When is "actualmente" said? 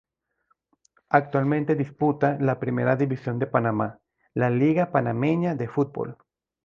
1.09-1.75